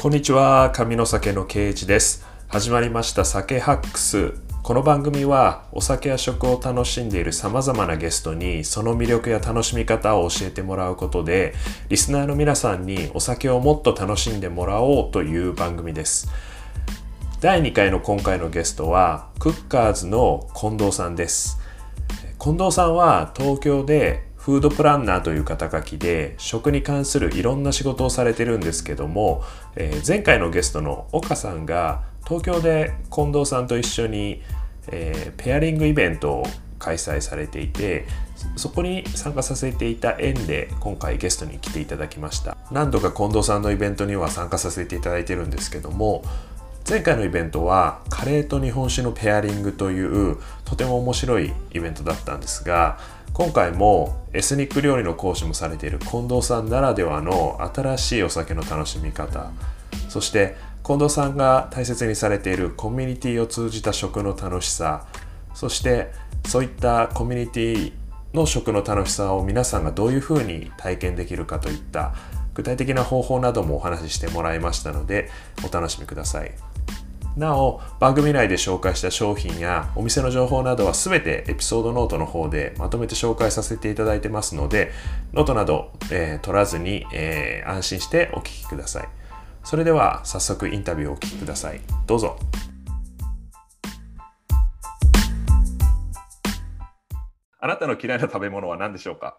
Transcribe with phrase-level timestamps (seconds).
[0.00, 0.70] こんにちは。
[0.70, 2.24] 上の酒の圭一です。
[2.48, 3.26] 始まりました。
[3.26, 4.32] 酒ハックス。
[4.62, 11.52] この番組はお酒や食を楽しんでいる様々なゲストにその魅力や楽しみ方を教えてもらうことで
[11.90, 16.30] リスナーの皆さんにお酒をもっと楽しんでもらおうという番組です。
[17.42, 21.58] 第2回の今回のゲストはクッカーズの近藤さんです。
[22.38, 29.42] 近藤さんは東京でフードプランナーという肩書きで食に関するいろんな仕事をされてるんですけども、
[29.76, 34.40] えー、前回のゲストの岡さんが東京で近藤さんと一緒に、
[34.88, 36.46] えー、ペアリングイベントを
[36.78, 38.06] 開催されていて
[38.56, 42.56] そこに参加させていた縁で今回ゲストに来ていただきました。
[42.70, 46.24] 何度か近藤さんのイベントには参加させていただいてるんですけども
[46.88, 52.98] 前回のイベントはカレーと日本酒のペアリングというとても面白いイベントだったんですが
[53.32, 59.50] 今回もエスニック料理の講師もされている近藤さんならではの新しいお酒の楽しみ方
[60.08, 65.06] そして近藤さんが大切にされているコミュニティを通じた食の楽しさ
[65.54, 66.10] そして
[66.46, 67.92] そういったコミュニティ
[68.34, 72.14] の食の楽しさを皆さんがどういうふうに体験できるかといった
[72.54, 75.30] 具体的な方法などもお話ししてもらいましたので
[75.68, 76.69] お楽しみください。
[77.36, 84.92] なお番組内で紹介した商品やお店の情報などは全てエピソードノートの方でまとめて紹介させていただいてますので
[85.32, 89.08] ノートなど、えー、取らずに、えー、安心してお聞きください。
[89.62, 91.80] それでは早速インタビューをお聞きください。
[92.06, 92.38] どうぞ。
[97.60, 99.38] あなたの嫌いな食べ物は何でしょうか？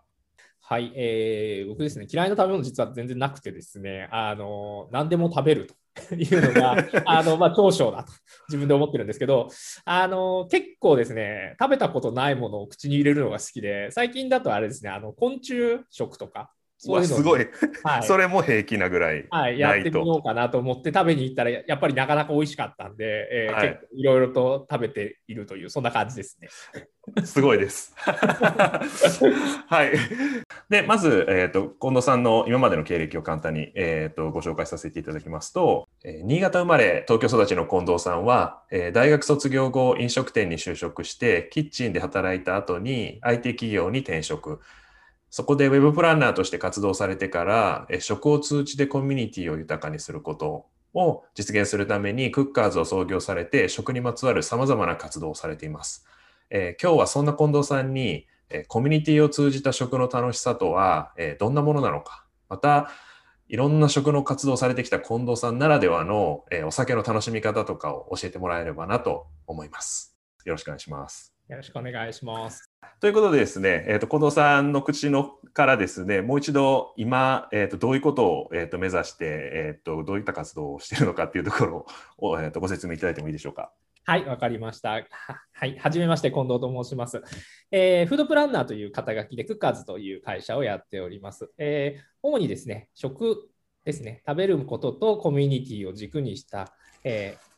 [0.72, 8.14] はい、えー、僕ですね、嫌いな食べ物実は全然なくてですね、あの何でも食べると いうのが、 あの、まあ、長所だと
[8.48, 9.50] 自分で思ってるんですけど、
[9.84, 17.48] あの、結構ですね、食べたことないものを口に入れるのが好きで、最近だとあれですね、あの、昆虫食とか、そうすごい、
[17.84, 26.50] はい、それも平気なぐらいはい、やってみようかなと思って食べに行ったら、やっぱりなかなか美味しかったんで、えーはい、結構いろいろと食べているという、そんな感じですね。
[27.24, 27.94] すごいです。
[28.02, 29.92] はい。
[30.70, 44.62] で、まず、えっ、ー、と、近藤さんの今までの経歴を簡単に、えっ、ー、と、ご紹介させていただきますと、えー、新潟生まれ、東京育ちの近藤さんは、えー、大学卒業後、飲食店に就職して、キッチンで働いた後に IT 企業に転職。
[45.32, 56.06] そこで Web プランナーとして活動されてから、食を通じてコミュニティを豊かにすることを実現するためにクッカーズを創業されて食にまつわる様々な活動をされています。
[56.50, 62.92] えー、今日はそんな近藤さんに、えコミュニティを通じた食の楽しさとは、えどんなものなのか、また
[63.48, 70.18] いろんな食の活動をされてきた近藤さんならではの、えお酒の楽しみ方とかを教えてもらえればなと思います。
[70.44, 71.31] よろしくお願いします。
[71.52, 72.72] よろしくお願いします。
[73.02, 81.86] ということでですね、えーと、近藤さんの口のからですね、もう一度今、えーと、どういうことを、えーと、目指して、えー、とどういった活動をしているのかっていうところ
[82.20, 83.74] を、えー、とご説明いただいてもいいでしょうか？
[84.06, 84.92] はい、わかりました。
[84.92, 87.22] はい、はじめまして、近藤と申します、
[87.70, 91.52] えー、フードプランナーという肩書きで、クッカーズという会社をやっております。
[91.58, 93.50] えー、主にですね、食
[93.84, 96.74] ですね、食べることとコミュニティを軸にした、
[97.04, 97.51] えー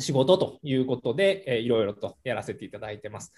[0.00, 3.32] 仕事ということで、えー、いろいろとやらせていただいてます。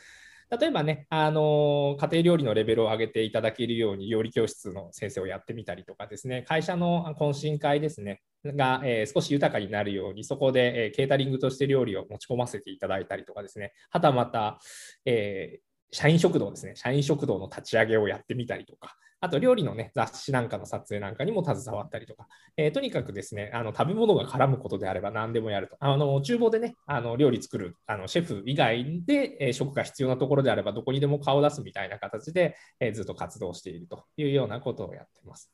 [0.51, 14.59] 例えばね、あの家庭料理のレベルを上げていただけるように料理教室の先生をやってみたりとかですね、会社の懇親会ですね、が、えー、少し豊かになるように、そこで、えー、ケータリングとして料理を持ち込ませていただいたりとかですね、はたまた、
[15.07, 25.77] えー、社員食堂ですね、社員食堂の立ち上げをやってみたりとか、あと料理のね、雑誌なんかの撮影なんかにも携わったりとか、えー、とにかくですね、あの食べ物が絡むことであれば何でもやると。
[25.79, 35.53] あの厨房でね、あの料理作るあのシェフ以外で、えー、食が必要なところであればどこにでも顔を出すみたいな形で、えー、ずっと活動しているというようなことをやってます。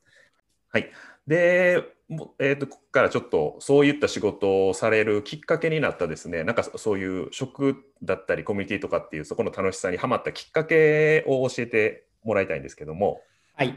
[0.71, 0.89] はい。
[1.27, 1.83] で、
[2.39, 13.21] えーと、ここからちょっとそういった仕事をされるきっかけになったですね、なんかそういう食だったりコミュニティとかっていうそこの楽しさにはまったきっかけを教えてもらいたいんですけども。
[13.59, 13.75] はい、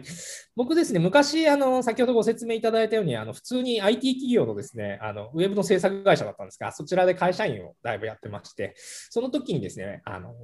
[0.55, 10.37] 僕ですね、昔、あの先ほどご説明いただいたように、あの普通に IT 企業のですねあのウェブの制作会社だったんですが、そちらで会社員をだいぶやってまして、その時にですね、あの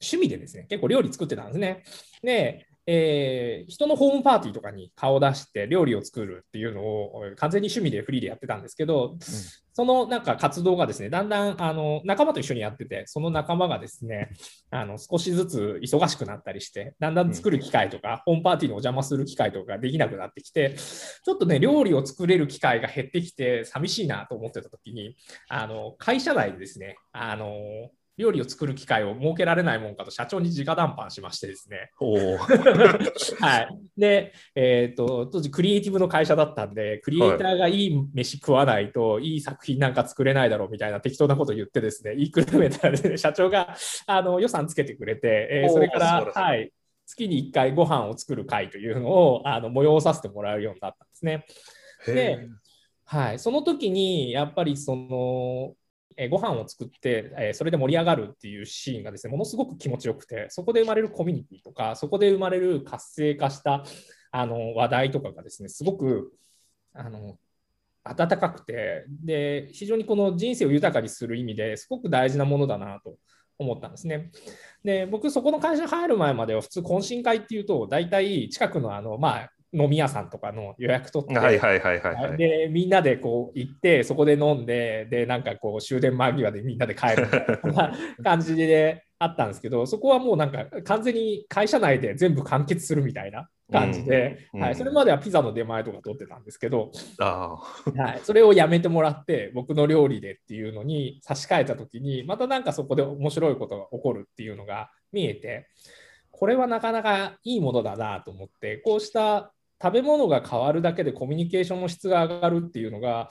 [0.00, 1.82] 趣味でですね、結構料理作ってたんですね。
[2.22, 9.18] で、えー、人のホームパーティーとかに顔を出して料理を作るっていうのを完全に趣味でフリーでやってたんですけど、うん、
[9.72, 14.30] そのなんか活動がですね、だんだんあの仲間と一緒にやってて、その仲間がですね、
[14.70, 25.16] あの少しずつ忙しくなったりして、だんだん作る機会とか、うん、ホームパーティーにお邪魔する機会とかできなくなってきて、ちょっとね、料理を作れる機会が減ってきて、寂しいなと思ってた時に、
[25.48, 27.54] あの会社内でですね、あの
[28.18, 31.90] 料理を作る機会を設けられないもんかと社長に直談判しましてですね。
[33.40, 43.74] はい、で、えーと、当時クリエイティブの会社だったんで、クリエイターがいい飯食わないと、い、い作品なんか作れないだろうみたいな適当なことを言ってですね、言いくるめたら、ね、 社長が
[44.06, 46.70] あの予算つけてくれて、えー、それから、はい、
[47.06, 51.46] 月に1回ご飯を作る会というのをあの催させてもらうようになったんですね。
[52.06, 52.48] で、
[53.04, 55.74] はい、その時にやっぱりその
[56.16, 63.84] えー、ご飯を作って、え、それで盛り上がるっていうシーンがですねものすごく気持ちよくてそこで生まれるコミュニティとかそこで生まれる活性化した
[64.30, 66.32] あの話題とかがですねすごく
[66.94, 67.38] あの
[68.04, 73.16] 温かくてで非常にこの人生を豊かにする意味ですごく大事なものだなと
[73.58, 74.30] 思ったんですね。
[74.82, 87.92] で僕そこの会社に入る前までは普通懇親会っていうと大体近くのあのまあ飲み屋さんとかの予約取って、はいはいはいはい、はい、でみんなでこう行ってそこで飲んででなんかこう終電間際でみんなで帰るみたいな
[88.22, 97.58] 感じであったんですけどそこはもうなんか完全に会社内で全部完結するみたいな感じで、うん、はい、それまではピザの出前とか取ってたんですけど、は
[98.16, 105.68] い、それをやめてもらって僕の料理でっていうのに差し替えた時にまたなんかそこで面白いことが起こるっていうのが見えて
[106.30, 113.28] これはなかなかいいものだなと思ってこうした食べ物が変わるだけでコミュニケーションの質が上がるっていうのが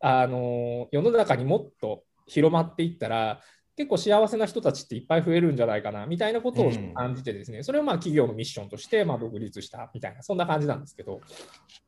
[0.00, 3.40] あの世の中にもっと広まっていったら
[3.76, 11.20] 結構幸せな人たちっていっぱい増えるんじゃないかなみたいなことを感じてですね、うん、それをまあ企業のミッションとしてまあ独立したみたいなそんな感じなんですけど。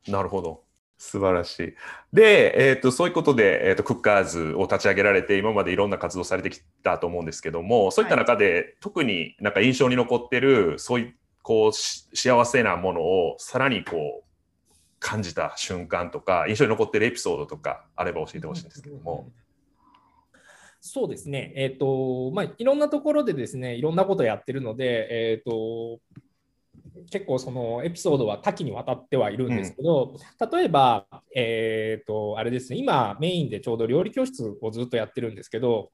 [0.07, 0.63] なるほど。
[0.99, 1.73] 素晴らしい。
[2.11, 14.29] で、えーと、そういうことで、えーと、クッカーズを立ち上げられて今までいろんな活動されてきたと思うんですけどもそういった中で、はい、特になんか印象に残ってるそういうこう幸せなものをさらにこう
[14.99, 19.29] 感じた瞬間とか印象に残っているエピソードとかあれば教えてほしいんですけども。
[20.81, 25.99] そうですね、えーとまあ、いろんなところでですねいろんなことやってるので、えーと、
[27.11, 31.05] 結構そのエピソードは多岐にわたってはいるんですけど、うん、例えば、
[31.35, 35.89] えーと、あれですね今メインでちょうど料理教室をずっとやってるんですけど、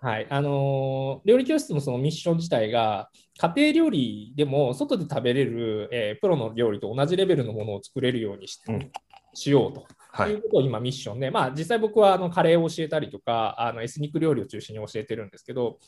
[0.00, 8.90] はいあのー、料理教室のそのミッション自体が家庭料理でも外で食べれる、えー、プロの料理と同じレベルのものを作れるようにし,、うん、
[9.34, 9.86] しようと。
[10.10, 15.78] はい、いうことを今ミッションで、まあ、実際僕はあのカレーを教えたりとかあのエスニック料理を中心に教えてるんですけど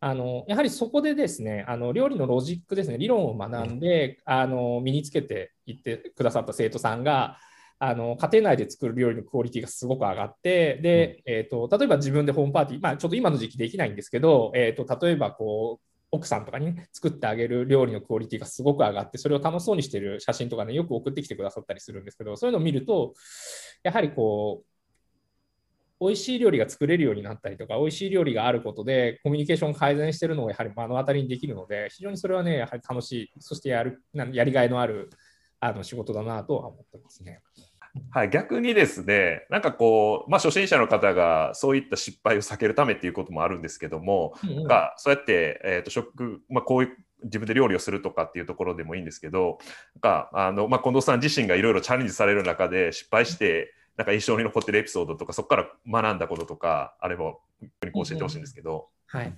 [0.00, 7.38] あのやはりそこでですねあの料理のロジックですね理論を学んで、あの身につけていってくださった生徒さんが
[7.78, 23.14] あの家庭内で作る料理のクオリティがすごく上がってで、えーと、例えば自分でホームパーティー、まあ、ちょっと今の時期できないんですけど、えーと例えばこう奥さんとかに、ね、作ってあげる料理のクオリティがすごく上がって、それを楽しそうにしてる写真とかね、よく送ってきてくださったりするんですけど、そういうのを見ると、
[23.82, 24.66] やはりこう、
[26.00, 35.10] 美味しい料理が作れるようになったりとか、美味しい料理があることで、コミュニケーション改善してるのをやはり目の当たりにできるので、非常にそれはね、やはり楽しい、そしてやるやりがいのある
[35.60, 37.40] あの仕事だなとは思ってますね。
[38.10, 49.58] はい、逆にですねなんかこう、まあ、初心者の方がそういった失敗を避けるためっていうこともあるんですけども、うんうん、なんかそうやって、えーと、食、まあ、こういう自分で料理をするとかっていうところでもいいんですけど
[49.96, 57.38] なんかあの、まあ、近藤さん自身がいろいろチャレンジされる中で失敗してなんか印象に残ってるエピソードとかそこから学んだこととかあれば教
[57.82, 58.88] えてほしいんですけど。
[59.06, 59.34] はい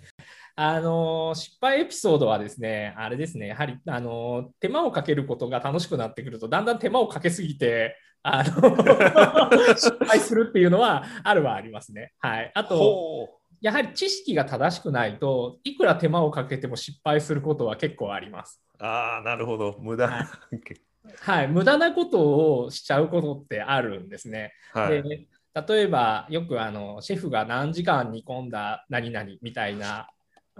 [0.57, 8.77] あの失敗エピソードはですね、あれですね、やはりあの手間をかけることが楽しくなってくると、だんだん手間をかけすぎて、あの
[9.75, 12.13] 失敗するっていうのはあるはありますね。
[12.19, 18.63] はい、あと、やはり知識が正しくないといくら手間をかけても失敗することは結構あります。
[18.79, 19.79] ああ、なるほど。
[19.81, 20.59] 無駄、はい、
[21.21, 24.53] はい、無駄なことをしちゃうことってあるんですね。
[24.73, 25.27] はい、で
[25.69, 30.09] 例えばよくあのシェフが何時間煮込んだ何々みたいな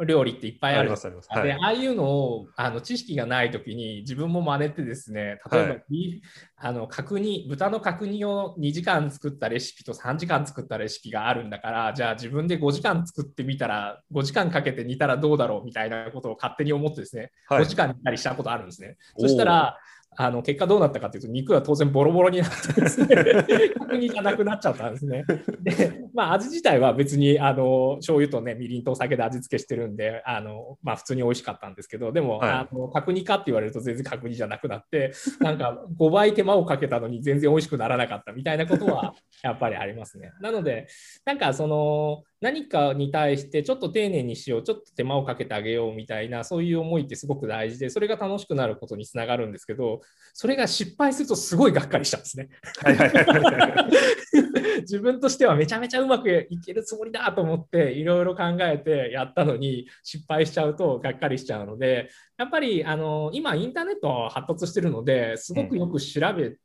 [0.05, 6.23] 料理っていっぱいあるあで、ああいうのをあの知識がないときに自分も真似てですね例えば、はい、
[6.57, 18.97] あの角煮豚の角煮を2時間作ったレシピと3時間作ったレシピがあるんだからじゃあ自分で5時間作ってみたら5時間かけて煮たらどうだろうみたいなことを勝手に思ってですね、はい、5時間煮たりしたことあるんですね。
[19.19, 19.79] そしたら
[20.17, 23.07] あの結果どうなったかというと肉は当然ボロボロになってですね
[23.79, 25.25] 角煮じゃなくなっちゃったんですね。
[25.63, 40.33] でまあ味自体は別にあの醤油とねみりんとお酒で味付けしてるんであの、まあ、普通に美味しかったんですけどでも、はい、あの角煮かって言われると全然角煮じゃなくなってなんか5倍手間をかけたのに全然美味しくならなかったみたいなことはやっぱりありますね。
[40.41, 40.89] なので
[41.25, 50.01] なんかその何かに対してちょっと丁寧にしよう、ちょっと手間をかけてあげようみたいな、そういう思いってすごく大事で、それが楽しくなることにつながるんですけど、
[50.33, 52.49] それが失敗するとすごいがっかりしたんですね。
[54.81, 66.59] 自分としてはめちゃめちゃうまくいけるつもりだと思っていろいろ考えてやったのに失敗しちゃうとがっかりしちゃうのでやっぱりあの今インターネット発達してるのですごくよく調べて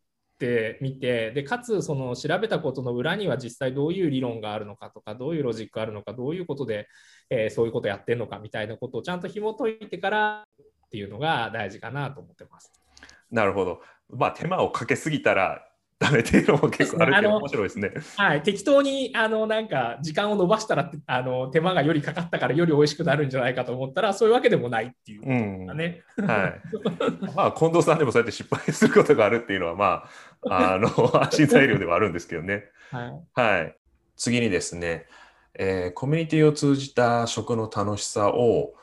[0.81, 6.87] みて、でかつその調べたことの裏には実際どういう理論があるのかとかどういうロジックあるのかどういうことで、
[7.29, 12.71] えー、そういうことやってるのかみたいなことをちゃんと紐解いてからっていうのが大事かなと思ってます。
[13.31, 13.81] なるほど。
[14.09, 15.67] まあ手間をかけすぎたら
[16.05, 17.91] ダメっていうのも結構あるけど面白いですね。
[18.17, 26.03] はい、適当にあのなんか時間を延ばしたらあの手間がよりかかったからより美味しくなるんじゃないかと思ったらそういうわけでもないっていうことだね。
[26.17, 26.61] うん、はい。
[27.35, 30.03] まあ近藤さんでもそうやって失敗することがあるっていうのはま
[30.49, 30.87] ああの
[31.21, 32.65] 安心材料ではあるんですけどね。
[32.91, 33.41] はい。
[33.41, 33.75] はい。
[34.15, 35.07] 次にですね、
[35.55, 38.75] えー、コミュニティを通じた食の楽しさを、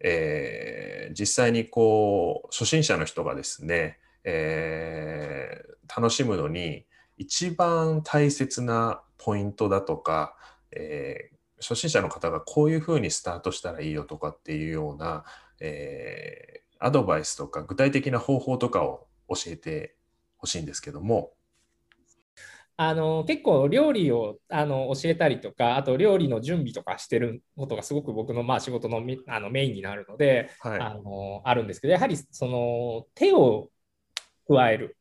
[0.00, 6.86] えー、実際にこう初心者の人がですね、えー、楽しむのに
[7.16, 10.34] 一番大切なポイントだとか、
[10.72, 15.24] えー、初心者の方がこういうふうにスタートしたらいいよとかっていうような、
[15.60, 19.96] えー、アドバイスとか具体的な方法とかを教えて
[20.38, 21.32] ほしいんですけども。
[22.82, 33.68] あの結構料理をあの教えたりとかあと料理の準備とかしてることがすごく僕のまあ仕事のあのメインになるので、はい、あのあるんですけどやはりその手を
[34.54, 34.96] 加える。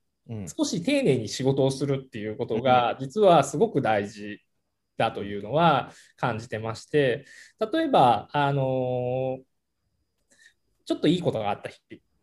[0.55, 4.39] 少し丁寧に仕事をするっていうことが実はすごく大事
[4.95, 7.25] だというのは感じてまして
[7.73, 9.39] 例えばあの
[10.85, 11.79] ちょっといいことがあった日。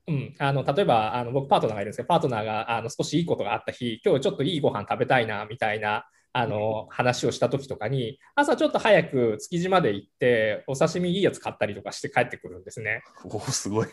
[0.09, 6.05] うん、あの例えばあの僕パートナーがいるんですけどパートナーがあの少しいいことがあった日今日ちょっといいご飯食べたいなみたいな
[6.37, 13.03] あの話をした時とかに朝ちょっと早く築地まで行ってお刺身いいやつ買ったりとかして帰ってくるんですね。
[13.25, 13.87] おすごい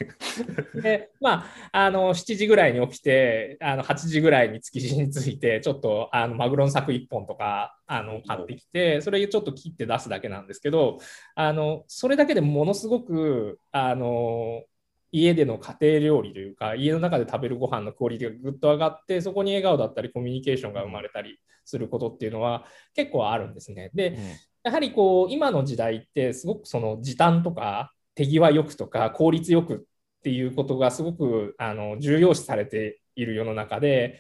[0.81, 10.97] でまああの7時ぐらいに起きてあの8時ぐらいに築地に着いてちょっとあのマグロの柵1本とかあの買ってきてそれちょっと切って出すだけなんですけど
[11.35, 14.63] あのそれだけでものすごくあの
[15.13, 22.65] 家での家庭料理というか家の中で食べるご飯のクオリティがぐっと上がってそこに笑顔だったりコミュニケーションが生まれたりすることっていうのは
[22.95, 23.91] 結構あるんですね。
[23.93, 24.15] で、うん、
[24.63, 29.77] やはりこう今の時代ってすごくその時短とか手際よくとか効率よくっ
[30.23, 34.19] ていうことがすごくあの重要視されている世の中で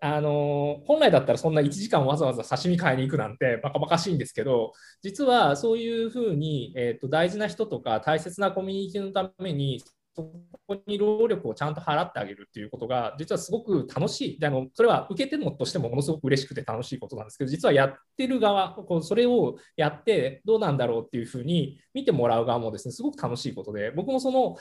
[0.00, 9.82] あの本来だったらそんな1時間わざわざ刺身買いに行くなんてバカバカしいんですけど実はそういうふうに、えーと大事な人とか大切なコミュニティのために
[10.18, 14.38] そこに労力をちゃんと払ってあげるっていうことが、実はすごく楽しい。
[14.38, 24.56] であのそれは受けてもとしてもものすごく嬉しくて楽しいことなんですけど、実はやってる側、こうそれをやってどうなんだろうっていうふうに見てもらう側もですね、すごく楽しいことで、僕もその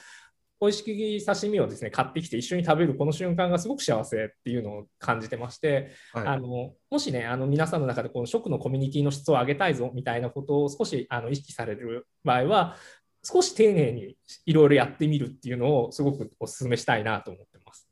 [0.59, 12.75] 美味しき刺身をですね買ってきて一緒に食べるこの瞬間がすごく幸せっていうのを感じてまして、はい、あのもしねあの皆さんの中でこの食のコミュニティの質を上げたいぞみたいなことを少しあの意識される場合は
[13.23, 17.87] 少し丁寧にいろいろやってみるっていうのをすごくお勧めしたいなと思ってます。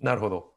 [0.00, 0.52] なるほど。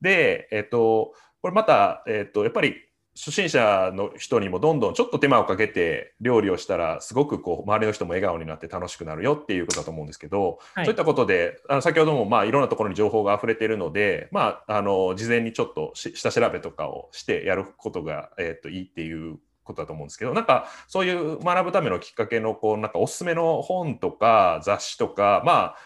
[0.00, 2.76] で、えっと、これまた、えっと、やっぱり
[3.16, 25.76] 初心者の人にもどんどんちょっと手間をかけて料理をしたらすごくこう周りの人も笑顔になって楽しくなるよっていうことだと思うんですけど、はい、そういったことであの先ほどもまあいろんなところに情報が溢れているので、まあ、あの事前にちょっと下調べとかをしてやることが、えっといいっていうことだと思うんですけどなんかそういう学ぶためのきっかけのこうなんかおすすめの本とか雑誌とかまあ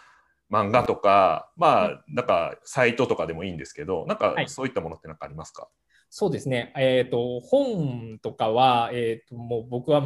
[0.50, 5.70] 漫画とかまあなんかサイトとかでもいいんですけどなんかそういったものって何かありますか、はい、
[6.10, 10.02] そうですね、えーと、本とかは、えーと、もう僕は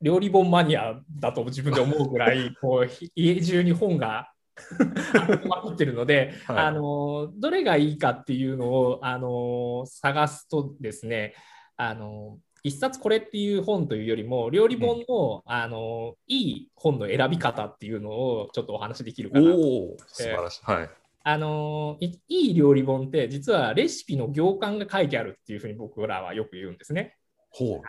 [0.00, 4.32] 料理本マニアだと自分で思うぐらい こう家中に本が
[5.48, 11.34] まってるので、はい、あのどれがいいかっていうのをあの探すとですね
[11.76, 19.52] あの一冊これっていう本というよりも料理本のうん、あのいい本の選び方っていうのをちょっとお話できるかな。
[19.52, 19.58] と
[20.06, 20.90] 素晴らしい、はい、
[21.24, 27.16] あのいい料理本って実はレシピの行間が書いてあるっていうふうに僕らはよく言うんですね。
[27.50, 27.72] ほう。
[27.72, 27.82] はい、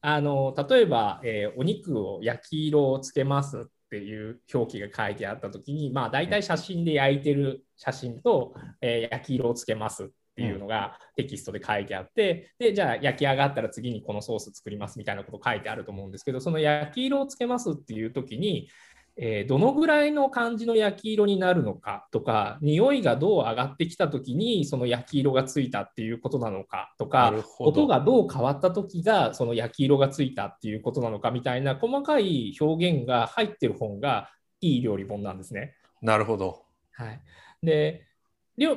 [0.00, 18.68] あの例えば、えー、お肉を焼き色をつけますっていう表記が書いてあった時に、まあ、大体写真で焼いてる写真と、えー、焼き色をつけますっていうのがテキストで書いてあって、でじゃあ焼き上がったら次にこのソース作りますみたいなこと書いてあると思うんですけどその焼き色をつけますっていう時に、
[19.16, 34.30] えーどのぐらいの感じの焼き色になるのかとか、匂いがどう上がってきたときにその焼き色がついたっていうことなのかとなか音がどう変わったときがその焼き色がついたっていうことなのかみたいな細かい表現が入ってる本が
[34.60, 35.74] いい料理本なんですね。
[36.00, 36.62] なるほど。
[36.92, 37.20] はい、
[37.62, 38.07] で料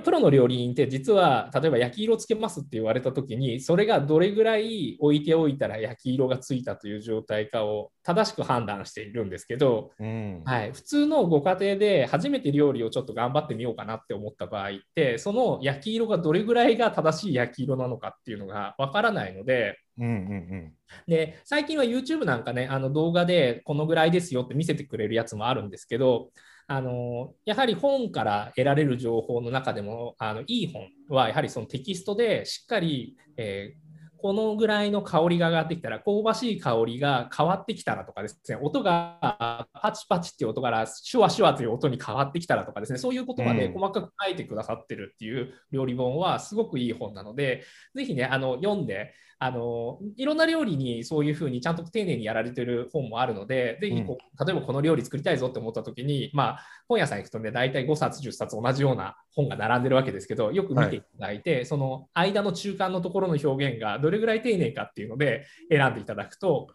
[0.04, 10.44] プロの料理人って実は例えば焼き色つけますって言われた時にそれがどれぐらい置いておいたら焼き色がついたという状態かを正しく判断しているんですけど、うん。
[10.46, 20.74] はい、普通のご家庭で初めて料理をちょっと頑張ってみようかなって思った場合ってその焼き色がどれぐらいが正しい焼き色なのかっていうのがわからないのでうんうん
[21.08, 26.30] で最近は YouTube なんかねあの動画でこのぐらいですよって見せてくれるやつもあるんですけど
[26.72, 43.74] あのやはり本から得られる情報の中でもあのいい本はやはりそのテキストでしっかり、えーこのぐらいの香りが上がってきたら香ばしい香りが変わってきたらとかですね音がパチパチっていう音からシュワシュワという音に変わってきたらとかですねそういうことまでうん。
[43.74, 47.64] 細かく書いてくださってるっていう料理本はすごくいい本なので
[47.96, 49.12] ぜひねあの読んで
[49.44, 66.68] あのいろんな料理にそういうふうにちゃんと丁寧にやられてる本もあるので、ぜひこう例えばこの料理作りたいぞって思った時に、まあ、本屋さん行くとね、大体5冊、10冊同じような本が並んでるわけですけど、よく見ていただいて、その間の中間のところの表現がどれぐらい丁寧かっていうので選んでいただくと、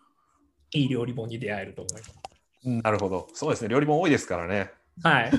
[0.73, 2.19] いい料理本に出会えると思います。
[2.65, 2.81] うん。
[2.81, 3.29] なるほど。
[3.33, 3.69] そうですね。
[3.69, 4.73] 料理本多いですからね。
[5.03, 5.31] はい。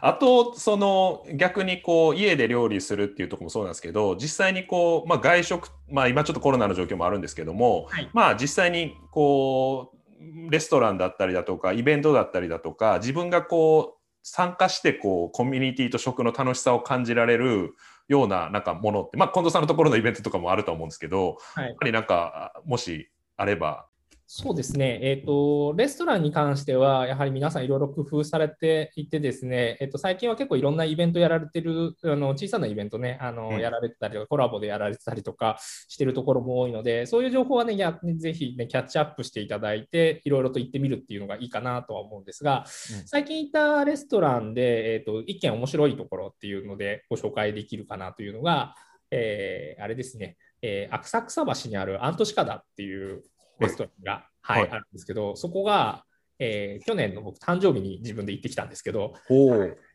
[0.00, 17.74] あと、その逆にこう家で料理するっていうところもそうなんですけど、実際にこう、まあ、外食、まあ、今ちょっとコロナの状況もあるんですけども、はいまあ実際にこうレストランだったりだとかイベントだったりだとか自分がこう参加してこうコミュニティと食の楽しさを感じられる
[18.08, 23.86] ようななんかものって、まあ、近藤さんのところのイベントとかもあると思うんですけど、はいやっぱりなんかもしあれば。
[24.30, 33.58] そうですね、えーと、レストランに関しては、やはり皆さんいろいろ工夫されていてですね、えーと、最近は結構いろんなイベントやられてる、あの小さなイベントね、あのうん。
[33.58, 35.56] やられてたりとか、コラボでやられてたりとか
[35.88, 42.66] してるところも多いので、そういう情報はね、やぜひね、キャッチアップしていただいて、いろいろと行ってみるっていうのがいいかなとは思うんですが、
[43.00, 43.06] うん。
[43.06, 48.74] 最近行ったレストランで、えーと、一件面白いところっていうのでご紹介できるかなというのが、
[49.10, 53.22] えーあれですね、えー浅草橋にあるアントシカダっていう
[53.60, 54.70] レストランが、はいはい。
[54.70, 56.04] あるんですけど、そこが、
[56.38, 59.14] えー去年の僕、誕生日に自分で行ってきたんですけど、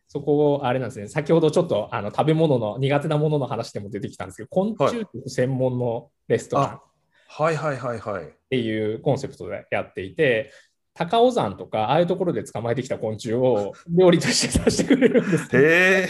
[0.08, 6.82] そこ、あれなんですね、先ほどちょっとあの食べ物の苦手なものの話でも出てきたんですけど、昆虫食専門のレストランっ
[7.36, 8.32] はいはいはいはい。
[8.50, 10.52] ていうコンセプトでやっていて、
[10.94, 15.62] 高尾山とか、ああいうところで捕まえてきた昆虫を料理として出してくれるんですね。
[15.62, 16.10] へえ。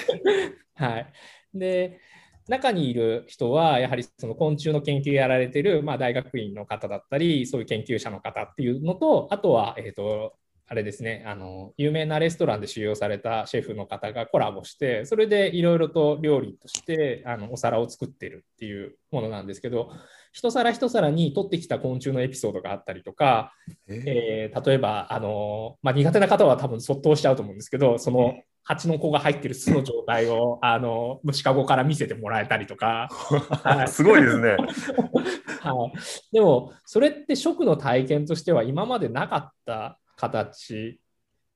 [0.76, 1.14] はい、
[1.54, 2.02] で
[2.48, 10.36] 中にいる人はやはりその昆虫の研究やられてる、まあ、大学院の方だったりそういう研究者の方っていうのとあとは、えー、と
[10.68, 19.92] あれですねあの有名なレストランで使用されたシェフの方がコラボしてそれでいろいろと料理としてあのお皿を作ってるっていうものなんですけど
[20.34, 23.54] 一皿一皿に取ってきた昆虫のエピソードがあったりとか、
[23.88, 34.58] ええー例えば、あのまあ、苦手な方は多分そっとしちゃうと思うんですけど、その蜂の子が入ってる巣の状態を あの虫かごから見せてもらえたりとか、はいすごいですね。
[35.60, 35.92] は
[36.32, 41.00] い、でも、それって食の体験としては今までなかった形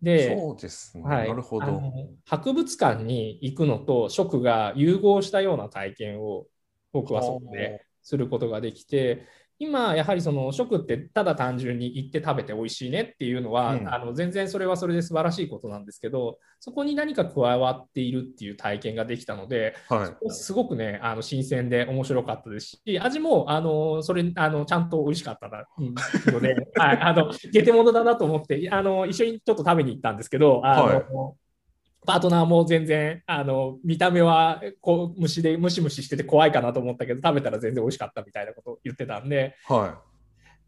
[0.02, 1.04] で、そうですね。
[1.04, 1.82] はいなるほど。
[2.26, 6.46] 博物館に行くのと食が融合したような体験を
[6.94, 9.26] 僕はそこですることができて
[9.60, 20.30] 今やはりその食ってただ単純に行って食べて美味しいねっていうのは、うんあの全然それはそれで素晴らしいことなんですけどそこに何か加わっているっていう体験ができたのではい。
[20.32, 25.96] すごくねあの新鮮で面白かったですし味もあのそれあのちゃんと美味しかったなうん
[26.34, 31.47] ので、 はい、あのゲテモノだなと思ってあの一緒にちょっと食べに行ったんですけどあの、はい
[32.08, 40.00] パートナーも全然あの見た目はこう虫でムシムシしてて怖いかなと思ったけど食べたら全然美味しかったみたいなことを言ってたんでは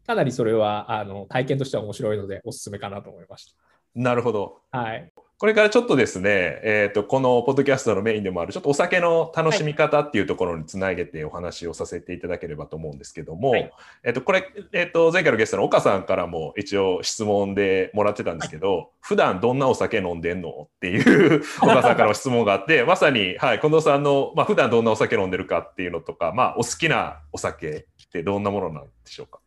[0.06, 3.56] かなりそれはあの体験としては面白いのでおすすめかなと思いましい。
[3.94, 4.58] なるほど。
[4.70, 4.78] た。
[4.78, 13.72] はい、これからちょっとですね、えー、とこのポッドキャストのメインでもあるちょっとお酒の楽しみ方っていうところにつなげてお話をさせていただければと思うんですけども、はい。
[14.02, 29.38] えー、とこれ、えー、と前回のゲストの岡さんからも一応質問でもらってたんですけど、普段どんなお酒飲んでんのっていう岡さんからの質問があってまさに、はい、近藤さんの、まあ普段どんなお酒飲んでるかっていうのとか、まあ、お好きなお酒ってどんなものなんでしょうか？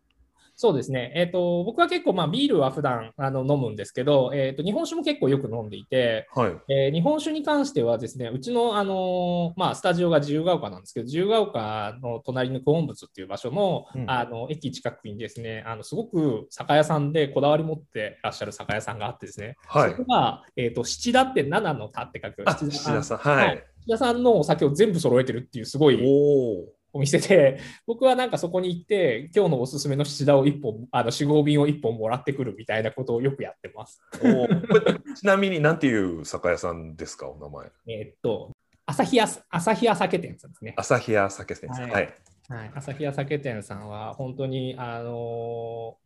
[0.63, 6.55] そうですね、えーと、僕は結構、まあ、ビールは普段あの飲むんですけど、えーと、日本酒も結構よく飲んでいて、はい。
[6.69, 34.01] えー、日本酒に関してはですね、うちの、あのー、まあ、スタジオが自由が丘なんですけど、自由が丘の隣の九本仏っていう場所のうん、あの駅近くにですねあの、すごく酒屋さんでこだわり持ってらっしゃる酒屋さんがあってですね、はい、そこが、えーと、七田って七の田って書く七田さん、はい、七田さんのお酒を全部揃えてるっていうすごいお店で、僕はなんかそこに行って、今日のおすすめの七田を1本、あの4号瓶を1本もらってくるみたいなことをよくやってます。
[35.15, 37.71] ちなみに、なんていう酒屋さんですか、お名前？
[37.87, 38.51] えっと、
[38.85, 40.73] 朝日屋朝日屋酒店さんですね。
[40.77, 41.89] 朝日屋酒店さん。
[41.89, 42.13] はい。
[42.49, 45.97] はい、朝日屋酒店さんは、本当に、あの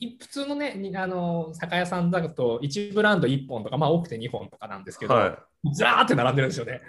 [0.00, 5.38] ー、普通のね、あの酒屋さんだと1ブランド1本とか、まあ多くて2本とかなんですけど、はい、
[5.72, 6.80] ずらーって並んでるんですよね。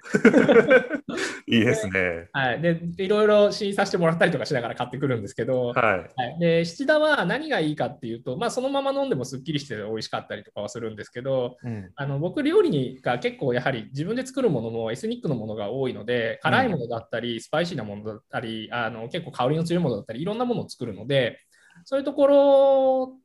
[1.45, 2.29] いいですね。
[2.31, 2.62] はい。
[2.62, 5.75] で、いろいろ試飲させてもらったりとかしながら買ってくるんですけど、はい。
[5.75, 21.39] はい、で、七田は何がいいかっていうと、まあ、そのまま飲んでもすっきりして美味しかったりとかはするんですけど、うん、あの僕、料理が結構やはり自分で作るものもエスニックのものが多いので、辛いものだったり、スパイシーなものだったり、あの結構香りの強いものだったり、いろんなものを作るので、
[21.84, 23.17] そういうところ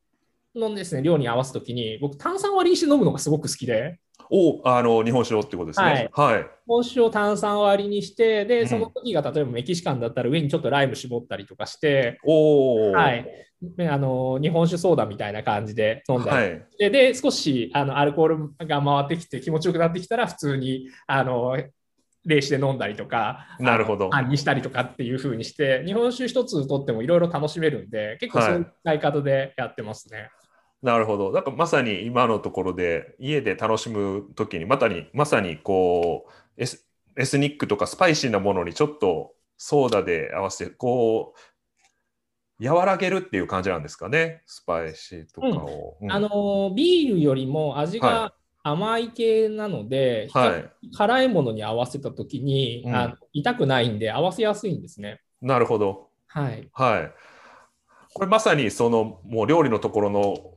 [0.61, 4.01] のですね、量に合わすときに、僕、炭酸割りにして飲むのがすごく好きで。
[4.31, 6.09] おあの日本酒をってことですね。
[6.13, 6.35] はい。
[6.35, 13.27] はい、日本酒を炭酸割りにして、で、その時が例えばメキシカンだったら上にちょっとライム絞ったりとかして、おはい。
[13.89, 21.57] あの日本酒ソーダみたいな感じで飲んだり、はい、でで少しあのアルコールが回ってきて気持ちよくなってきたら普通にあの
[22.27, 24.11] 冷酒で飲んだりとか、なるほど。
[24.29, 30.19] にしたりとかっていう風にして、日本酒一つとってもいろいろ楽しめるんで、結構そういう使い方でやってますね。
[30.19, 30.31] はい
[30.83, 31.33] なるほど。
[31.33, 36.87] だからまさに今のところで家で楽しむときにまたにまさにこうエス
[37.17, 41.35] エスニックとかスパイシーなものにちょっとソーダで合わせてこ
[42.61, 44.43] う和らげるっていう感じなんですかね？
[44.47, 45.97] スパイシーとかを。
[46.01, 55.21] うんうん、あのビールよりも味が甘い系なので、はい、辛いものに合わせた時に、うん、あ痛くないんで合わせやすいんですね。
[55.41, 56.09] なるほど。
[56.27, 56.69] はい。
[56.73, 57.13] はい。
[58.13, 60.56] これまさにそのもう料理のところの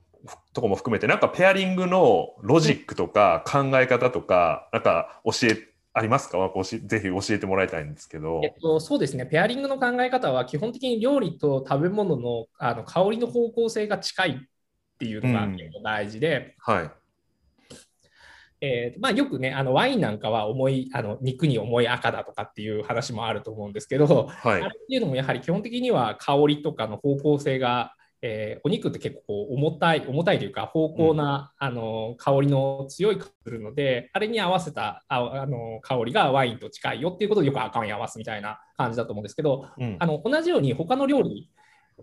[0.59, 6.37] とこも含めてなんかペアリングのロジックとか考え方とかなんか教えありますか？
[6.63, 9.25] ぜひ教えてもらいたいんですけど、えっと、そうですね。
[9.25, 14.35] ペアリングの考え方は基本的に料理と食べ物のあの香りの方向性が近いっ
[14.99, 16.91] ていうのが結構大事で、うん、はい。
[18.61, 41.49] えーまあ、よくねあのワインなんかは重いあの肉に重い赤だとかっていう話もあると思うんですけど、はい、あれっていうのもやはり基本的には香りとかの方向性がえー、お肉って結構こう重たい重たいというか芳香な、うん、あの香りの強い香りするのであれに合わせたああの香りがワインと近いよっていうことでよく赤ワイン合わすみたいな感じだと思うんですけど、うん、あの同じように他の料理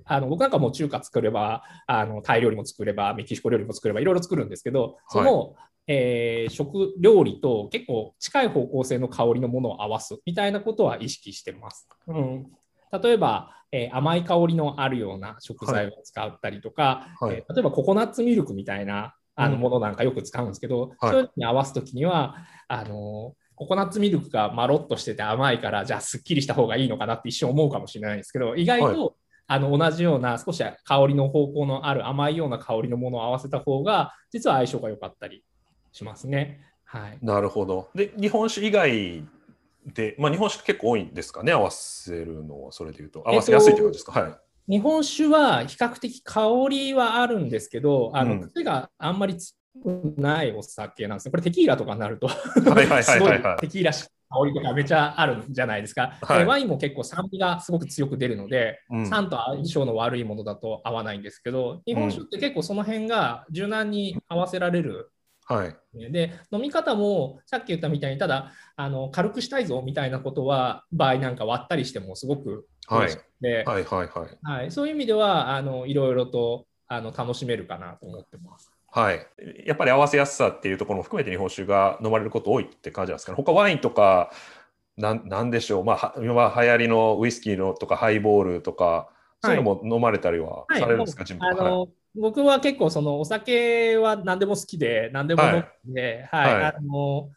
[0.05, 5.55] あの僕なんかも中華作ればあのタイ料理も作ればメキシコ料理も作ればいろいろ作るんですけどその、はい、
[5.88, 11.88] えー、食料理と結構近い方向性の香りのものを合わすみたいなことは意識してます。
[12.09, 12.46] うん、
[12.92, 22.37] 例えばえー、甘い香りのあるような食材を使ったりとか、はい、えー、例えばココナッツミルクみたいなあのものなんかよく使うんですけど、うん、そういうのに合わす時には
[22.68, 29.14] あのココナッツミルクがまろっとしてて甘いからじゃあすっきりした方がいいのかなって一瞬思うかもしれないんですけど意外と、はい、
[29.49, 35.44] あの同じような少し香りの方向のある甘いような香りのものを合わせた方が実は相性が良かったり
[35.92, 36.61] しますね。
[36.85, 37.88] はい、なるほど。
[37.94, 39.25] で日本酒以外
[39.87, 43.22] で、まあ、日本酒結構多いんですかね、合わせるのは、それでいうと。
[43.27, 44.35] 合わせやすいという感じですか、はい。
[44.68, 49.37] 日本酒は比較的香りはあるんですけど、あの、癖があんまり
[50.16, 51.31] ないお酒なんですね。
[51.31, 52.35] これテキーラとかになるとテ
[53.68, 53.92] キーラ
[54.29, 56.18] 香りとかめちゃあるんじゃないですか。
[56.20, 65.12] はい、ワインも結構酸味がすごく強く出るので、うん、酸と相性の悪いものだと合わないんですけど、日本酒って結構その辺が柔軟に合わせられる
[65.46, 65.76] はい、
[66.12, 73.11] で飲み方もさっき言ったみたいにただあの軽くしたいぞみたいなことは場合なんか割ったりしてもすごくはい、
[73.42, 74.38] はいはいはい。
[74.42, 78.70] はい、そういう意味ではあのいろいろとあの楽しめるかなと思ってます。
[78.90, 79.26] はい、
[79.66, 83.37] やっぱり合わせやすさっていうところも含めて日本酒が飲まれること多いって感じなんですかね。
[83.37, 84.30] 他ワインとか
[84.96, 89.11] なんなんでしょう、まあ、今流行りのウイスキーのとかハイボールとか、
[89.42, 97.31] そういうのも飲まれたりはされるんですか、はい、あの、僕は結構そのお酒は何でも好きで何でも飲んで、はい、はい、あの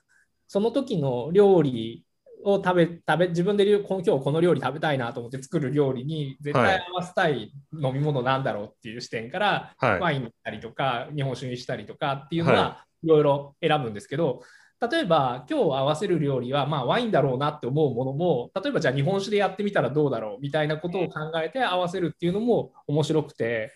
[0.48, 2.06] その時の料理
[2.44, 14.42] を食べ食べ自分で今日この料理食べたいなと思って作る料理に絶対合わせたい飲み物なんだろうっていう視点から、はい、ワインにしたりとか日本酒にしたりとかっていうのはいろいろ選ぶんですけど
[14.82, 23.74] 例えば今日合わせる料理はまあワインだろうなって思うものも例えばじゃあ日本酒でやってみたらどうだろうみたいなことを考えて合わせるっていうのも面白くて、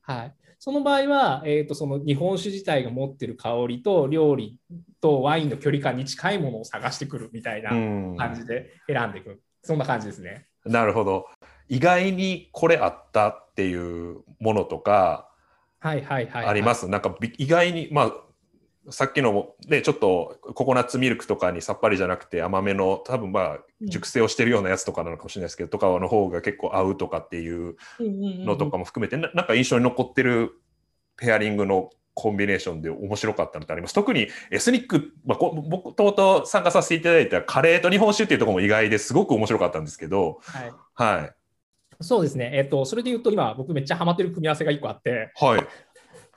[0.00, 4.58] はい、その場合は、えーと、その日本酒自体が持ってる香りと料理
[5.00, 10.46] とワインの距離感に近いものを探してくるみたいな感じで選んでいく、そんな感じですね。
[10.64, 11.26] なるほど
[11.68, 15.30] 意外にこれあったっていうものとか
[15.78, 16.88] はいはいはい、あります？
[16.88, 18.12] なんか意外に、まあ、
[18.90, 30.60] さっきのね、ちょっとココナッツミルクとかにさっぱりじゃなくて甘めの多分まあ熟成をしてるようなやつとかなのかもしれないですけど、とかの方が結構合うとかっていうのとかも含めて、ななんか印象に残ってる
[31.16, 33.94] ペアリングのコンビネーションで面白かったのってあります？
[33.94, 41.32] 特にエスニック、まあ、僕ともと参加させていただいたカレーと日本酒っていうところも意外ですごく面白かったんですけど、はい、はい、
[42.00, 45.66] そうですね、えっ、ー、と、それで言うと今僕めっちゃハマってる組み合わせが1個あって、はい、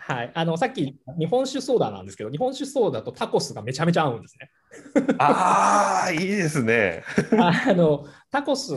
[0.10, 4.50] はい、あのさっき日本酒ソーダなんですけど、日本酒ソーダとタコスがめちゃめちゃ合うんですね。
[5.18, 7.04] ああ、いいですね。
[7.38, 8.74] あのタコス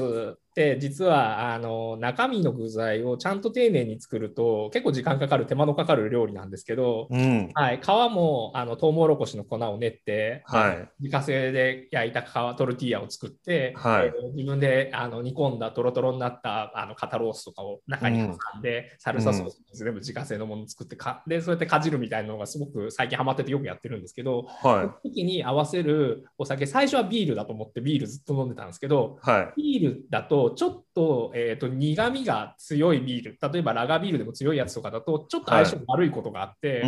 [0.53, 36.83] って実はあの中身の具材をちゃんと丁寧に作ると結構時間かかる手間のかかる料理なんですけど、うん、はい、皮もあのトウモロコシの粉を練って、はい、自家製で焼いた皮トルティーヤを作って、はい、えー、自分であの煮込んだとろとろになったあの肩ロースとかを中に挟んで、うん、サルサソース全部自家製のものを作ってかでそうやってかじるみたいなのがすごく最近ハマっててよくやってるんですけど、はい、時に合わせるお酒最初はビールだと思ってビールずっと飲んでたんですけど、はい、ビールだとちょっとえーと、苦みが強いビール例えばラガービールでも強いやつとかだとちょっと相性悪いことがあって、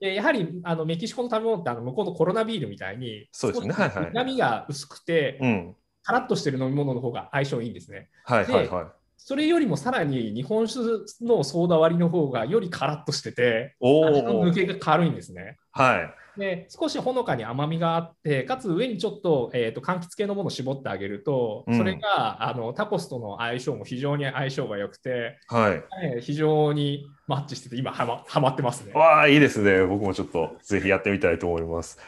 [0.00, 3.74] でやはりあのメキシコの食べ物ってあの向こうのコロナビールみたいにそうですね、
[4.12, 8.08] 苦みが薄くて、うん、カラッとしてる飲み物の方が相性いいんですね。
[8.24, 10.80] はいはいはい、それよりもさらに日本酒
[11.22, 15.58] のソーダ割りの方がよりカラッとしてて味の抜けが軽いんですね。
[15.72, 28.92] はいで少しほのかに甘みがあってかつ上にちょっと,、えーと、柑橘系のものを絞ってあげると、うん、それがあのタコスとの相性も非常に相性が良くて、はい、非常にマッチしてて今はまはまってますね。
[28.92, 31.98] わあいいですね僕もちょっとぜひやってみたいと思います。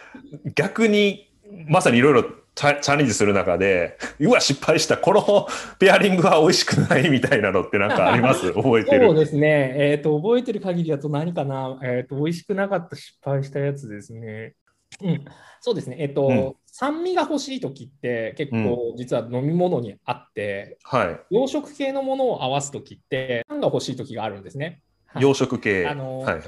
[0.55, 1.31] 逆に
[1.67, 5.47] まさにいろいろチャレンジする中で、 うわ、失敗した、この
[5.79, 8.53] ペアリングは美味しくないみたいなのってなんかあります？
[8.55, 9.07] 覚えてる？
[9.07, 9.75] そうですね。
[9.77, 14.55] えっ、ー、と、覚えてる限りだと何かな、えっ、ー、と、美味しくなかった失敗したやつですね。
[15.03, 15.25] うん、
[15.61, 15.97] そうですね。
[16.01, 24.83] えっ、ー、と、うん、酸味が欲しい時って結構実は飲み物にあって、うん、はい、洋食系のものを合わす時って酸が欲しい時があるんですね。
[25.19, 25.87] 洋食系。
[25.87, 26.43] あの、はい、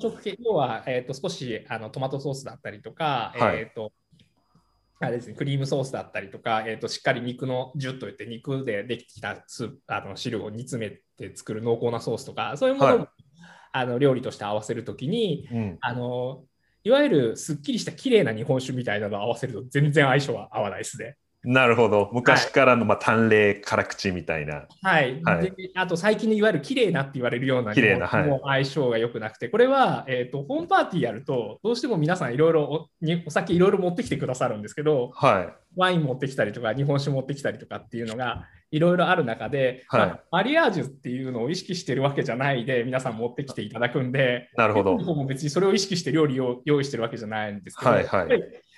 [0.00, 3.92] 食系要は、えーと、少しあのトマトソースだったりとか、はい、えーと
[5.02, 10.96] あれですね、クリームソースだったりとか、えーと、しっかり肉のジュッといって肉でできたスあの汁を煮詰め
[11.28, 13.08] て作る濃厚なソースとかそういうものを、はい、
[13.72, 16.44] あの料理として合わせるときに、うん、あの
[16.84, 21.16] いわゆるすっきりした綺麗な日本酒みたいなのを合わせると全然相性は合わないですね。
[21.44, 22.08] なるほど。
[22.12, 24.66] 昔からの、まあ、淡麗辛口みたいな。
[24.82, 25.20] はい。
[25.24, 32.88] はい、であと、最近のいわゆる綺麗なって言われるような、綺麗な、はい、も相性が良くなくて、これは、えっ、ー、と、ホームパーティーやると、どうしても皆さんいろいろ
[33.26, 44.96] お酒いろいろ持ってきてくださるんですけど、はい、ワイン持ってきたりとか、日本酒持ってきたりとかっていうのが、いろいろある中で、はい、まあ、マリアージュっていうのを意識してるわけじゃないで、皆さん持ってきていただくんで、なるほど。
[44.96, 48.28] も別にそれを意識して料理を用意してるわけじゃないんですけど、はいはい、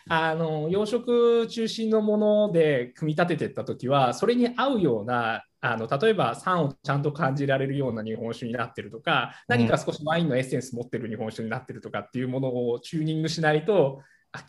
[0.08, 14.02] あの養殖中心のもので組み立てていった時はそれに合うようなあの例えば酸をちゃんと感じられるような日本酒になってるとか何か少しワインのエッセンス持ってる日本酒になってるとかっていうものをチューニングしないと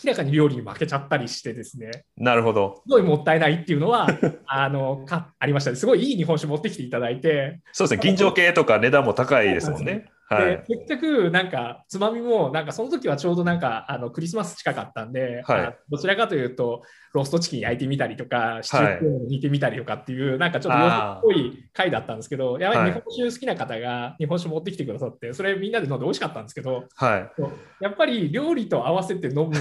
[0.04, 1.92] 明らかに料理に負けちゃったりしてですね。
[2.18, 2.82] なるほど。
[2.88, 4.08] すごいもったいないっていうのは
[4.48, 5.76] あのかありましたね。
[5.76, 7.62] すごいいい日本酒持ってきていただいて。
[7.72, 8.16] そうですね。
[8.16, 16.82] 銀醸系とか値段も高いですもんねはい、で結局、なんか、つまみも、なんかその時はちょうどなんか、あのクリスマス近かったんで、はい、どちらかというと、
[17.16, 27.32] ローストチキン焼いてみたりとか、シチューを煮てみたりとかっていう、はい、なんかちょっと洋服っぽい回だったんですけど、やはり日本酒好きな方が日本酒持ってきてくださって、それみんなで飲んで美味しかったんですけど、はい、
[27.80, 29.54] やっぱり料理と合わせて飲む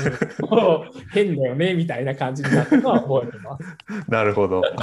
[0.48, 3.64] と 変だよねみたいな感じになったのは覚えてます。
[4.10, 4.62] なるほど。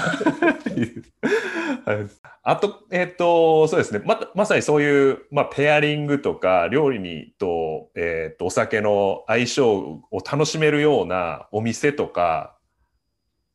[2.44, 4.02] あと、えっ、ー、と、そうですね。
[4.06, 12.56] ま、まさにそういう、まあ、ペアリングとか、料理にと、えっ、ー、と、お酒の相性を楽しめるようなお店とか、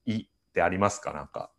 [0.06, 1.12] いってありますか？
[1.12, 1.50] なんか。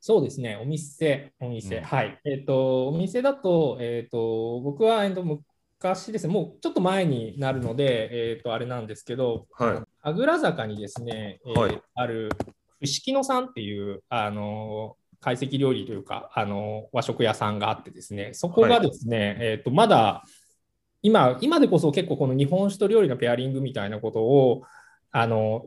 [0.00, 2.18] そうですね、お店、お店、うん、はい。
[2.24, 12.30] えっ、ー、と、お店だと、えっ、ー、と、僕は、えー、と昔ですね、もうちょっと前になるので、えっ、ー、と、あれなんですけど、はい、神楽坂にですね、えー、はい、ある、
[12.80, 20.24] 伏木野さんっていう、あの懐石料理というか、あの和食屋さんがあってですね、そこがですね、はい、えっ、と、まだ、
[21.02, 24.62] 今、今でこそ結構この日本酒と料理のペアリングみたいなことを
[25.12, 25.66] あの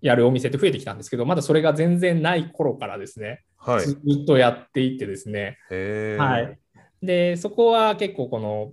[0.00, 3.86] やるお店って増えてきたんですけど、まだそれが全然ない頃からですね、はい。
[3.86, 6.58] ずっとやっていってですね、はい。
[7.02, 8.72] で、そこは結構この、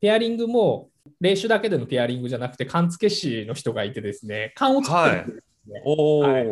[0.00, 0.90] ペアリングも、
[1.20, 5.82] 霊酒だけでのペアリングじゃなくて、缶付け師の人がいてですね、缶を作ってるんですね。
[5.84, 6.46] おお、はい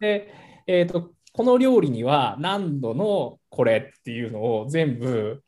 [0.00, 0.34] で、
[0.66, 5.42] えーと、この料理には何度のこれっていうのを全部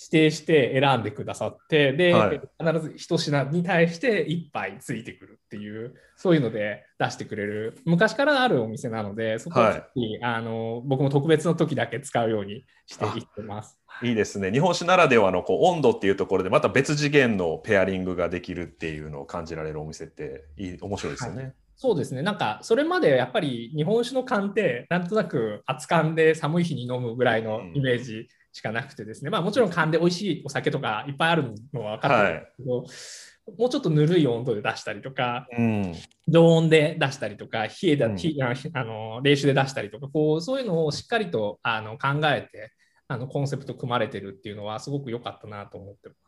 [0.00, 13.80] 指定して選んでくださって、で、はい必ず一品に対して1杯ついてくるっていう、そういうので出してくれる、昔からあるお店なので、そこはぜひ、あの僕も特別の時だけ使うようにしていってます。
[14.02, 14.52] いいですね。
[14.52, 21.54] 日本酒ならではのこう温度っていうところでまた別次元のペアリングができるっていうのを感じられるお店っていい面白いですよね。
[21.74, 28.28] そうですね、なんかそれまでやっぱり日本酒の缶って、なんとなく熱燗で寒い日に飲むぐらいのイメージ
[28.58, 35.94] しかなくてですね、まあもちろん缶で美味しいお酒とかいっぱいあるのは分かってるんですけど、もうちょっとぬるい温度で出したりとか、うん。
[36.26, 42.72] 常温で出したりとか、冷えだ、うんあの冷酒で出したりとか、こうそういうのをしっかりとあの考えて
[43.06, 46.14] あのコンセプト組まれてるっていうのはすごく良かったなと思ってま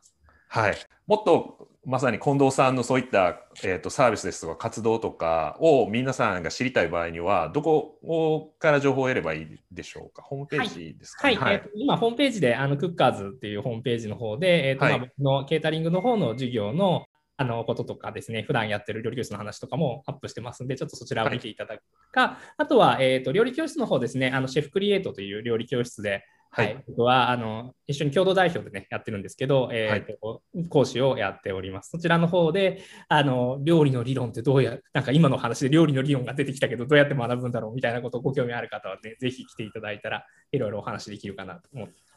[0.53, 0.75] はい。
[1.07, 10.21] もっとまさに近藤さんのそういった、えー、とサービスですとか活動とかを皆さんが知りたい場合にはどこから情報を得ればいいでしょうか？
[10.21, 14.99] ホームページですかはい、ね、えーと今、ホームページで、あのクッカーズっていうホームページの方で、えーとはい。
[14.99, 17.05] まあ、僕のケータリングの方の授業の
[17.37, 31.91] あのこととかですね、普段やってる料理教室の話とかもアップしてますんで、ちょっとそちらを見ていただくか、あとは、えーと料理教室の方ですね、あのシェフクリエイトという料理教室で、ははいい、僕はあの一緒に共同代表でね、やってるんですけど、えーと講師をやっております。
[31.91, 42.10] そちらの方で、あの料理の理論ってどうや、なんか今の話で料理の理論が出てきたけど、どうやって学ぶんだろうみたいなことをご興味ある方はね、ぜひ来ていただいたら、いろいろお話できるかなと思って。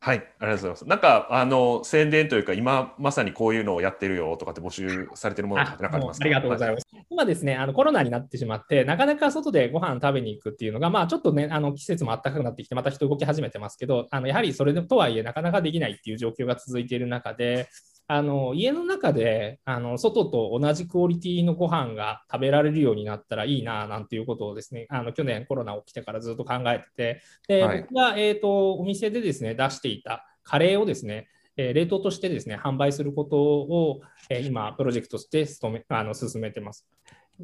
[0.00, 0.86] はい、ありがとうございます。
[0.86, 6.24] なんかあの宣伝というか今まさにこういうのをやってるよとかって募集されてるものってなんかありますか？
[6.24, 6.86] ありがとうございます。
[7.10, 17.68] 今ですね、あのコロナになってしまって、なかなか外でご飯食べに行くっていうのが、まあちょっとね、あの季節も暖かくなってきて、また人動き始めてますけど、あのやはりそれとはいえ、なかなかできないっていう状況が続いている中で、
[18.10, 27.80] あの家の中であの外と同じクオリティのご飯が食べられるようになったらいいななんていうことをですねあの去年コロナ起きてからずっと考えててで、はい。
[27.82, 36.86] 僕が、えー、とお店でですね出していたカレーをですねえー冷凍としてですね販売することを、えー今プロジェクトとして努めあの進めてます。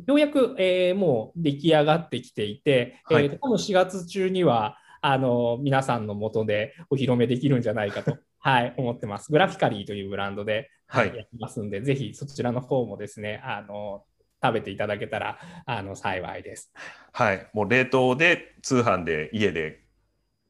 [0.07, 3.27] ようやく、えーもう出来上がってきていて、はい。
[3.27, 9.33] えー多分4月中にはあの皆さんのもとでお披露目できるんじゃないかと、はい、思ってます。
[9.33, 14.05] グラフィカリーというブランドで、はいやってますんで、ぜひそちらの方もですね、あの
[14.43, 16.71] 食べていただけたらあの幸いです。
[17.13, 19.81] はい、もう冷凍で通販で家で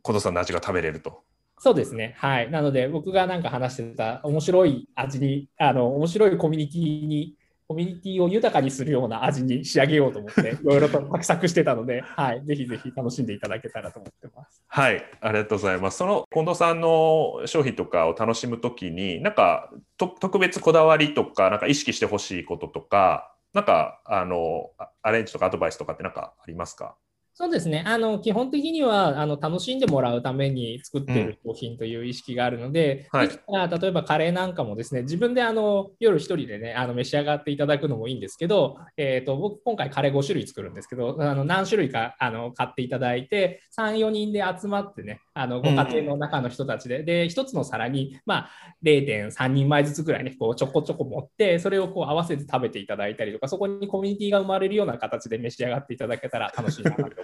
[0.02, 1.22] 近藤さんの味が食べれると。
[1.60, 2.16] そうですね。
[2.18, 2.50] はい。
[2.50, 12.44] なので、僕がなんか話してた面白い味に、あの、面白いコミュニティに、コミュニティを豊かにするような味に仕上げようと思って、 いろいろと画策してたので、はい。
[12.44, 14.62] ぜひぜひ楽しんでいただけたらと思ってます。
[14.66, 15.98] はい、ありがとうございます。
[15.98, 26.96] その近藤さんの商品とかを楽しむときに、なんかと特別こだわりとか、なんか意識してほしいこととか、なんかあのあアレンジとかアドバイスとかってなんかありますか？
[27.36, 27.82] そうですね。
[27.84, 48.50] あの、基本的には、あの、楽しんでもらうために作っている商品という意識があるので、はいできたら例えばカレーなんかもですね、自分であの、夜一人でね、あの、召し上がっていただくのもいいんですけど、えっ、と、僕、今回カレー5種類作るんですけど、あの、何種類か、あの、買っていただいて、3、4人で集まってね、あの、ご家庭の中の人たちで、で、一つの皿に、まあ、
[48.84, 57.23] 0.3人前ずつぐらいね、こう、ちょこちょこ持って、それをこう、合わせて食べていただいたりとか、そこにコミュニティが生まれるような形で召し上がっていただけたら楽しいなと思いま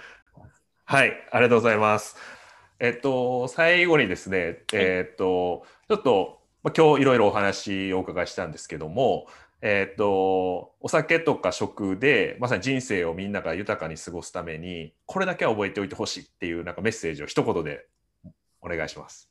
[0.85, 2.15] はい、ありがとうございます。
[2.79, 9.27] えっと、最後にですね、えっと、ちょっと、まあ、今日いろいろお話をお伺いしたんですけども、
[9.61, 17.85] えっと、お酒とか食で、まさに人生をみんなが豊かに過ごすために、これだけは覚えておいてほしいっていうなんかメッセージを一言で
[18.61, 19.29] お願いします。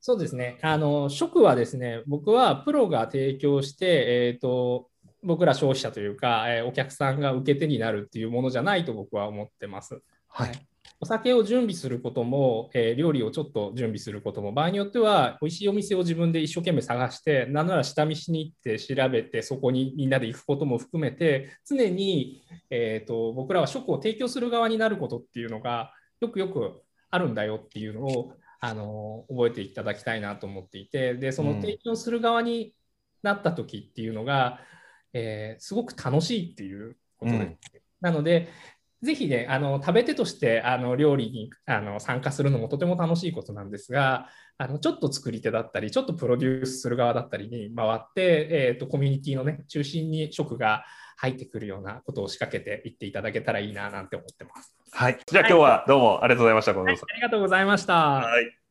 [0.00, 0.58] そうですね。
[0.62, 4.88] あの、食はですね、僕はプロが提供して、えっ、と、
[5.22, 10.00] 僕ら消費者というか、えーお客さんが受け手になるっていうものじゃないと僕は思ってます。
[10.28, 10.52] はい。
[11.00, 28.32] お酒を準備することも、えー料理をちょっと準備することも、場合によっては、美味しいお店を自分で一生懸命探して、なんなら下見しに行って調べて、そこにみんなで行くことも含めて、常に、えー、と僕らは食を提供する側になることっていうのが、よくよくあるんだよっていうのを、
[28.64, 32.74] あの覚えていただきたいなと思っていて、でその提供する側に
[33.24, 34.60] なった時っていうのが、
[35.12, 37.42] えーすごく楽しいっていうことです。
[37.74, 38.48] うんなので、
[39.02, 50.84] ぜひね、あの食べ手としてあの料理にあの参加するのもとても楽しいことなんですが、あのちょっと作り手だったり、ちょっとプロデュースする側だったりに回って、えーと、コミュニティのね、中心に食が
[51.16, 54.72] 入ってくるようなことを仕掛けていっていただけたらいいななんて思ってます。
[54.92, 55.18] はい。
[55.26, 57.14] じゃあ今日はどうもありがとうございました、近藤さん、はい。
[57.14, 57.94] ありがとうございました。
[57.94, 58.61] はい。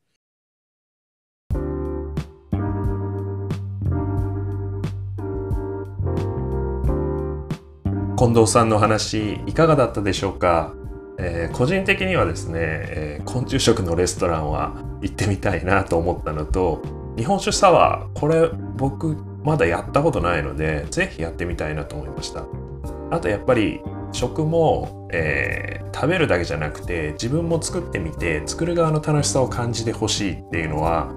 [8.21, 10.75] 近藤さんの話いかがだったでしょうか、
[11.17, 16.83] えー、個人的にはですね、えー、昆虫食のレストランは行ってみたいなと思ったのと
[17.17, 18.47] 日本酒サワーこれ
[18.77, 22.45] 僕まだやったことないのでぜひやってみたいなと思いました。
[23.09, 31.11] あとやっぱり食も、えー、食べるだけじゃなくて自分も作ってみて作る側の楽しさを感じてほしいっていうのは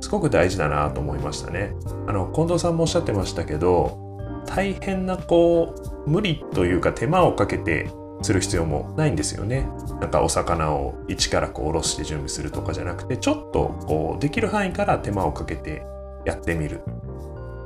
[0.00, 1.74] すごく大事だなと思いましたね。
[2.06, 4.05] あの近藤さんもおっしゃってましたけど
[4.46, 5.74] 大変なこ
[6.06, 7.90] う無理というか手間をかけて
[8.22, 9.68] する必要もないんですよね。
[10.00, 15.84] なんかお魚を一からこうおろして準備するとかじゃなくてちょっとこうできる範囲から手間をかけて
[16.24, 16.80] やってみる。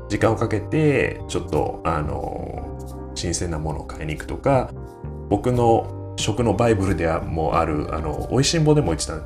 [0.08, 4.70] 時間をかけてちょっとあの新鮮なものを買いに行くとか
[5.28, 9.24] 僕の食のバイブルでもあるあの美味しんぼでも言ってたん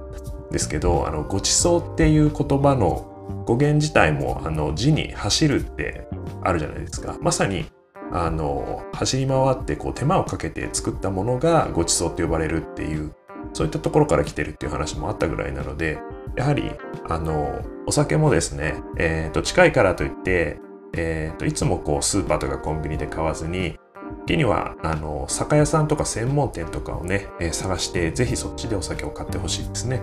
[0.50, 3.13] ですけどあのごちそうっていう言葉の
[3.46, 6.08] 語源自体もあの字に走るって
[6.42, 7.16] あるじゃないですか。
[7.20, 7.66] まさに
[8.12, 13.12] あの走り回ってこう手間をかけて作ったものがごちそうって呼ばれるっていう
[13.52, 15.98] そういったところから来てるっていう話もあったぐらいなので
[16.36, 16.70] やはり
[17.08, 20.60] あのお酒もですね、えー、と近いからといって、
[20.94, 23.78] えー、といつもこうスーパーとかコンビニで買わずに
[24.26, 30.02] 時にはあの酒屋さんとか専門店とかをね、えー、探してぜひそっちでお酒を買ってほしいですね。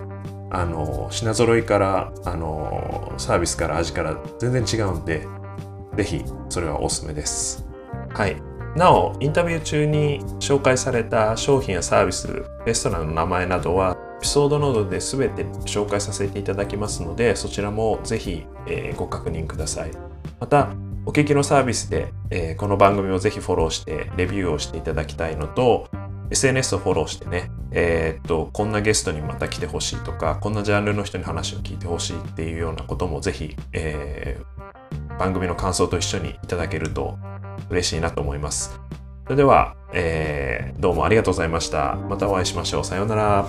[0.54, 5.26] あの品揃いからあのサービスから味から全然違うんで
[5.96, 7.64] ぜひそれはおすすめです。
[8.14, 8.36] はい。
[8.76, 19.90] なお、インタビュー中に紹介された商品やサービス、レストランの名前などは、エピソードノードで全て紹介させていただきますので、そちらもぜひ、えー、ご確認ください。
[20.40, 20.70] また、
[21.04, 25.88] お聞きのサービスで、えー、この番組をぜひフォローして、レビューをしていただきたいのと、
[26.32, 37.18] SNS をフォローしてね、えー、っと、こんなゲストにまた来てほしいとか、こんなジャンルの人に話を聞いてほしいっていうようなこともぜひ、えー、番組の感想と一緒にいただけると
[37.68, 38.80] 嬉しいなと思います。
[39.24, 41.96] それでは、えー、どうもありがとうございました。
[42.08, 42.84] またお会いしましょう。
[42.84, 43.46] さようなら。